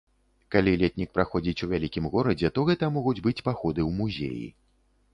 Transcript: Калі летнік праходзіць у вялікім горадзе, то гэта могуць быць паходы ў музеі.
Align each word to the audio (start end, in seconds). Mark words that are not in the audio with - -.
Калі 0.53 0.71
летнік 0.81 1.11
праходзіць 1.17 1.63
у 1.69 1.71
вялікім 1.75 2.09
горадзе, 2.15 2.53
то 2.57 2.67
гэта 2.73 2.93
могуць 2.99 3.17
быць 3.31 3.39
паходы 3.47 3.81
ў 3.89 4.01
музеі. 4.03 4.47